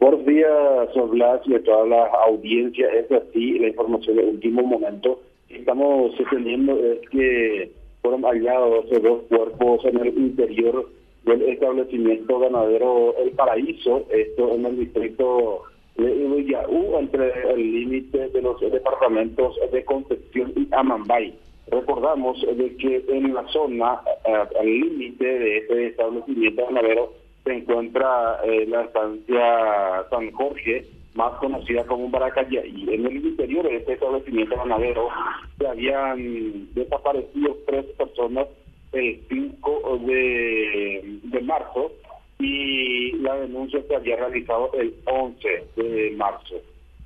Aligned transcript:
Buenos 0.00 0.24
días, 0.26 1.10
Blas 1.10 1.40
y 1.46 1.54
a 1.54 1.62
toda 1.64 1.84
la 1.86 2.06
audiencia. 2.26 2.88
Es 2.92 3.10
así, 3.10 3.58
la 3.58 3.66
información 3.66 4.16
de 4.16 4.24
último 4.26 4.62
momento. 4.62 5.20
Estamos 5.48 6.12
teniendo 6.30 6.78
es 6.78 7.00
que 7.10 7.72
fueron 8.00 8.22
hallados 8.22 8.88
dos 9.02 9.22
cuerpos 9.28 9.84
en 9.86 9.98
el 9.98 10.16
interior 10.16 10.88
del 11.24 11.42
establecimiento 11.42 12.38
ganadero 12.38 13.16
El 13.18 13.32
Paraíso, 13.32 14.06
esto 14.10 14.54
en 14.54 14.66
el 14.66 14.78
distrito 14.78 15.62
de 15.96 16.14
Ibayaú, 16.14 16.98
entre 17.00 17.32
el 17.52 17.72
límite 17.72 18.28
de 18.28 18.40
los 18.40 18.60
departamentos 18.60 19.56
de 19.72 19.84
Concepción 19.84 20.52
y 20.54 20.68
Amambay. 20.70 21.34
Recordamos 21.66 22.40
de 22.40 22.76
que 22.76 23.04
en 23.08 23.34
la 23.34 23.46
zona, 23.48 24.00
eh, 24.26 24.58
al 24.60 24.66
límite 24.66 25.26
de 25.26 25.58
este 25.58 25.86
establecimiento 25.88 26.64
ganadero, 26.66 27.12
se 27.48 27.54
encuentra 27.54 28.40
eh, 28.44 28.66
la 28.66 28.82
estancia 28.82 30.04
San 30.10 30.30
Jorge, 30.32 30.84
más 31.14 31.32
conocida 31.38 31.82
como 31.86 32.10
Baracaya, 32.10 32.62
y 32.66 32.82
en 32.92 33.06
el 33.06 33.16
interior 33.16 33.66
de 33.66 33.76
este 33.76 33.94
establecimiento 33.94 34.54
ganadero 34.56 35.08
se 35.56 35.66
habían 35.66 36.74
desaparecido 36.74 37.56
tres 37.66 37.86
personas 37.96 38.48
el 38.92 39.20
5 39.28 39.98
de, 40.06 41.20
de 41.22 41.40
marzo 41.40 41.90
y 42.38 43.12
la 43.12 43.34
denuncia 43.36 43.82
se 43.88 43.96
había 43.96 44.16
realizado 44.16 44.70
el 44.74 44.94
11 45.06 45.66
de 45.76 46.14
marzo. 46.18 46.56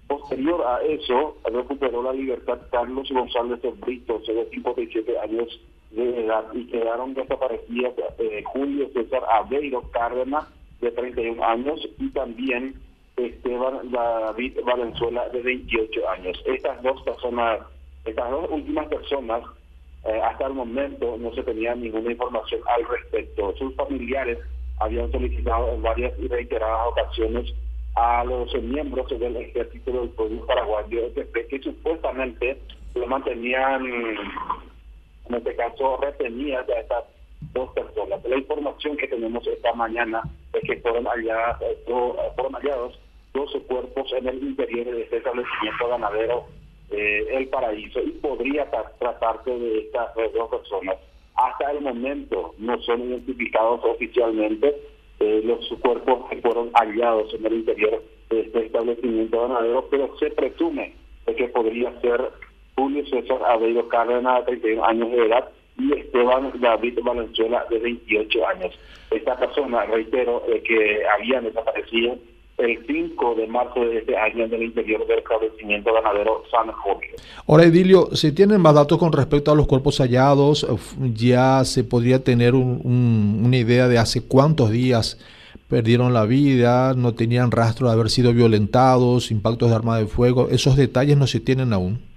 Posterior 0.06 0.62
a 0.66 0.82
eso, 0.82 1.36
recuperó 1.44 2.02
la 2.02 2.12
libertad 2.12 2.58
Carlos 2.70 3.08
González 3.10 3.60
Brito, 3.80 4.18
de 4.18 4.48
57 4.50 5.18
años 5.18 5.60
de 5.90 6.24
edad, 6.24 6.44
y 6.52 6.66
quedaron 6.66 7.14
desaparecidas 7.14 7.94
eh, 8.18 8.42
Julio 8.46 8.88
César 8.92 9.22
Aveiro 9.30 9.82
Cárdenas, 9.90 10.46
de 10.80 10.90
31 10.90 11.44
años, 11.44 11.88
y 11.98 12.10
también 12.10 12.74
Esteban 13.16 13.90
David 13.90 14.58
Valenzuela, 14.64 15.28
de 15.28 15.42
28 15.42 16.08
años. 16.08 16.42
Estas 16.46 16.82
dos 16.82 17.02
personas, 17.02 17.60
estas 18.04 18.30
dos 18.30 18.50
últimas 18.50 18.88
personas, 18.88 19.44
eh, 20.04 20.20
hasta 20.20 20.46
el 20.46 20.54
momento 20.54 21.16
no 21.18 21.32
se 21.32 21.42
tenía 21.44 21.74
ninguna 21.74 22.10
información 22.10 22.60
al 22.66 22.84
respecto. 22.88 23.54
Sus 23.56 23.74
familiares 23.76 24.38
habían 24.80 25.10
solicitado 25.12 25.72
en 25.72 25.82
varias 25.82 26.12
y 26.18 26.26
reiteradas 26.26 26.88
ocasiones 26.88 27.54
a 27.94 28.24
los 28.24 28.54
miembros 28.62 29.08
del 29.08 29.36
ejército 29.36 29.92
del 29.92 30.08
pueblo 30.10 30.46
paraguayo 30.46 31.12
que 31.14 31.60
supuestamente 31.62 32.58
lo 32.94 33.06
mantenían, 33.06 33.86
en 33.86 35.34
este 35.34 35.56
caso, 35.56 35.96
retenidas 35.98 36.68
a 36.68 36.80
estas 36.80 37.04
dos 37.52 37.70
personas. 37.72 38.24
La 38.24 38.36
información 38.36 38.96
que 38.96 39.08
tenemos 39.08 39.46
esta 39.46 39.72
mañana 39.74 40.22
es 40.52 40.62
que 40.62 40.80
fueron 40.80 41.04
halladas, 41.04 41.58
fueron 41.86 42.54
hallados 42.54 42.98
12 43.34 43.60
cuerpos 43.62 44.12
en 44.12 44.28
el 44.28 44.42
interior 44.42 44.86
de 44.86 45.02
este 45.02 45.18
establecimiento 45.18 45.88
ganadero 45.88 46.44
eh, 46.90 47.26
El 47.30 47.48
Paraíso 47.48 48.00
y 48.00 48.10
podría 48.12 48.70
tratarse 48.70 49.50
de 49.50 49.78
estas 49.80 50.14
dos 50.14 50.50
personas. 50.50 50.96
Hasta 51.34 51.72
el 51.72 51.80
momento 51.80 52.54
no 52.58 52.80
son 52.82 53.02
identificados 53.02 53.80
oficialmente 53.84 54.74
eh, 55.22 55.40
los 55.44 55.68
cuerpos 55.78 56.24
fueron 56.42 56.72
hallados 56.72 57.32
en 57.34 57.46
el 57.46 57.52
interior 57.54 58.02
de 58.28 58.40
este 58.40 58.66
establecimiento 58.66 59.42
ganadero, 59.42 59.86
pero 59.88 60.16
se 60.18 60.30
presume 60.30 60.94
de 61.26 61.36
que 61.36 61.46
podría 61.46 61.92
ser 62.00 62.30
Julio 62.74 63.06
César 63.06 63.38
Aveiro 63.46 63.88
Cárdenas, 63.88 64.40
de 64.40 64.56
31 64.56 64.84
años 64.84 65.12
de 65.12 65.26
edad, 65.26 65.48
y 65.78 65.92
Esteban 65.92 66.52
David 66.60 66.98
Valenzuela, 67.04 67.64
de 67.70 67.78
28 67.78 68.46
años. 68.48 68.78
Esta 69.12 69.38
persona, 69.38 69.84
reitero, 69.84 70.42
eh, 70.48 70.60
que 70.62 71.02
habían 71.06 71.44
desaparecido 71.44 72.16
el 72.62 72.86
5 72.86 73.34
de 73.34 73.46
marzo 73.46 73.80
de 73.80 73.98
este 73.98 74.16
año 74.16 74.44
en 74.44 74.54
el 74.54 74.62
interior 74.62 75.06
del 75.06 75.18
establecimiento 75.18 75.92
ganadero 75.92 76.42
San 76.50 76.70
Jorge. 76.72 77.16
Ahora, 77.46 77.64
Edilio, 77.64 78.08
¿se 78.12 78.32
tienen 78.32 78.60
más 78.60 78.74
datos 78.74 78.98
con 78.98 79.12
respecto 79.12 79.50
a 79.50 79.54
los 79.54 79.66
cuerpos 79.66 79.98
hallados? 79.98 80.66
¿Ya 81.14 81.64
se 81.64 81.84
podría 81.84 82.22
tener 82.22 82.54
una 82.54 83.56
idea 83.56 83.88
de 83.88 83.98
hace 83.98 84.22
cuántos 84.26 84.70
días 84.70 85.18
perdieron 85.68 86.12
la 86.12 86.24
vida, 86.24 86.94
no 86.94 87.14
tenían 87.14 87.50
rastro 87.50 87.88
de 87.88 87.94
haber 87.94 88.10
sido 88.10 88.32
violentados, 88.32 89.30
impactos 89.30 89.70
de 89.70 89.76
arma 89.76 89.98
de 89.98 90.06
fuego? 90.06 90.48
¿Esos 90.50 90.76
detalles 90.76 91.16
no 91.16 91.26
se 91.26 91.40
tienen 91.40 91.72
aún? 91.72 92.11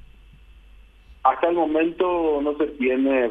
Hasta 1.46 1.54
el 1.54 1.60
momento 1.60 2.40
no 2.42 2.58
se 2.58 2.66
tiene, 2.80 3.30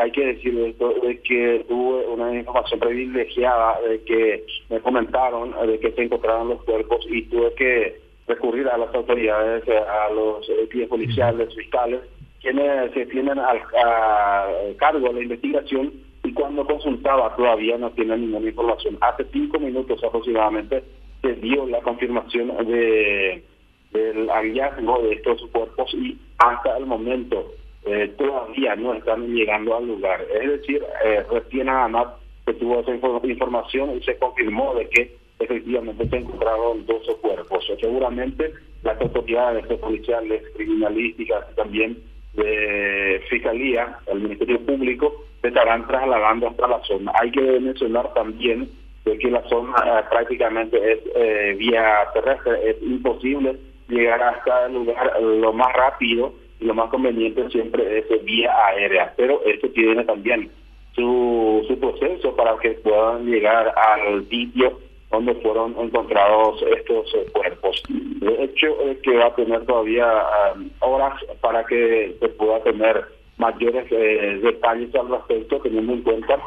hay 0.00 0.10
que 0.12 0.24
decir 0.24 0.58
esto, 0.60 0.94
de 1.02 1.20
que 1.20 1.62
tuve 1.68 2.06
una 2.06 2.34
información 2.34 2.80
privilegiada, 2.80 3.78
de 3.82 4.02
que 4.04 4.46
me 4.70 4.80
comentaron 4.80 5.54
de 5.66 5.78
que 5.78 5.92
se 5.92 6.04
encontraron 6.04 6.48
los 6.48 6.62
cuerpos 6.64 7.06
y 7.10 7.20
tuve 7.24 7.52
que 7.56 8.00
recurrir 8.26 8.66
a 8.66 8.78
las 8.78 8.94
autoridades, 8.94 9.62
a 9.68 10.10
los 10.10 10.48
equipos 10.48 10.88
policiales, 10.88 11.54
fiscales, 11.54 12.00
quienes 12.40 12.94
se 12.94 13.04
tienen 13.04 13.38
al, 13.38 13.58
a 13.58 14.48
cargo 14.78 15.08
de 15.08 15.12
la 15.12 15.22
investigación 15.22 15.92
y 16.24 16.32
cuando 16.32 16.64
consultaba 16.64 17.36
todavía 17.36 17.76
no 17.76 17.90
tienen 17.90 18.22
ninguna 18.22 18.48
información. 18.48 18.96
Hace 19.02 19.26
cinco 19.34 19.58
minutos 19.58 20.02
aproximadamente 20.02 20.82
se 21.20 21.34
dio 21.34 21.66
la 21.66 21.82
confirmación 21.82 22.56
de 22.66 23.44
del 23.92 24.28
hallazgo 24.28 25.02
de 25.02 25.14
estos 25.14 25.44
cuerpos 25.52 25.92
y 25.94 26.16
hasta 26.40 26.76
el 26.76 26.86
momento 26.86 27.52
eh, 27.84 28.12
todavía 28.18 28.76
no 28.76 28.94
están 28.94 29.26
llegando 29.34 29.76
al 29.76 29.86
lugar. 29.86 30.20
Es 30.42 30.48
decir, 30.48 30.82
eh, 31.04 31.24
recién 31.30 31.66
nada 31.66 31.88
más 31.88 32.06
se 32.44 32.54
tuvo 32.54 32.80
esa 32.80 32.94
información 32.94 33.96
y 33.96 34.02
se 34.02 34.16
confirmó 34.18 34.74
de 34.74 34.88
que 34.88 35.16
efectivamente 35.38 36.08
se 36.08 36.16
encontraron 36.16 36.84
12 36.86 37.14
cuerpos. 37.16 37.64
Seguramente 37.80 38.52
las 38.82 39.00
autoridades 39.00 39.66
policiales, 39.78 40.42
criminalísticas 40.56 41.44
y 41.52 41.54
también 41.54 41.98
de 42.34 43.22
Fiscalía, 43.28 43.98
el 44.06 44.20
Ministerio 44.20 44.60
Público, 44.60 45.24
se 45.42 45.48
estarán 45.48 45.86
trasladando 45.86 46.48
hasta 46.48 46.68
la 46.68 46.82
zona. 46.84 47.12
Hay 47.20 47.30
que 47.30 47.40
mencionar 47.40 48.12
también 48.14 48.68
de 49.04 49.18
que 49.18 49.30
la 49.30 49.42
zona 49.48 49.74
eh, 49.86 50.04
prácticamente 50.10 50.92
es 50.92 50.98
eh, 51.14 51.54
vía 51.58 52.06
terrestre, 52.12 52.70
es 52.70 52.82
imposible 52.82 53.56
llegar 53.90 54.22
hasta 54.22 54.66
el 54.66 54.74
lugar 54.74 55.20
lo 55.20 55.52
más 55.52 55.72
rápido 55.72 56.32
y 56.60 56.64
lo 56.64 56.74
más 56.74 56.90
conveniente 56.90 57.48
siempre 57.50 57.98
es 57.98 58.24
vía 58.24 58.52
aérea, 58.66 59.12
pero 59.16 59.42
esto 59.44 59.68
tiene 59.70 60.04
también 60.04 60.50
su, 60.94 61.64
su 61.66 61.78
proceso 61.78 62.34
para 62.36 62.56
que 62.58 62.70
puedan 62.72 63.26
llegar 63.26 63.72
al 63.76 64.28
sitio 64.28 64.78
donde 65.10 65.34
fueron 65.36 65.74
encontrados 65.78 66.62
estos 66.76 67.12
cuerpos. 67.32 67.82
De 67.88 68.44
hecho, 68.44 68.80
es 68.82 68.98
que 68.98 69.16
va 69.16 69.26
a 69.26 69.34
tener 69.34 69.66
todavía 69.66 70.06
um, 70.54 70.70
horas 70.80 71.14
para 71.40 71.64
que 71.64 72.16
se 72.20 72.28
pueda 72.28 72.62
tener 72.62 73.06
mayores 73.36 73.86
eh, 73.90 74.38
detalles 74.42 74.94
al 74.94 75.08
respecto, 75.08 75.60
teniendo 75.60 75.94
en 75.94 76.02
cuenta 76.02 76.38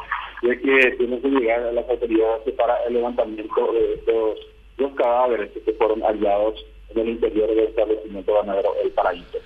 de 0.42 0.60
que 0.60 0.90
tienen 0.92 1.20
que 1.20 1.28
llegar 1.28 1.60
a 1.62 1.72
las 1.72 1.88
autoridades 1.88 2.54
para 2.56 2.76
el 2.86 2.94
levantamiento 2.94 3.72
de 3.72 3.94
estos 3.94 4.38
dos 4.78 4.92
cadáveres 4.94 5.50
que 5.64 5.72
fueron 5.72 6.00
hallados 6.00 6.64
en 6.94 7.00
el 7.00 7.08
interior 7.14 7.48
del 7.48 7.60
establecimiento 7.60 8.34
ganadero 8.34 8.74
El 8.82 8.90
Paraíso. 8.90 9.38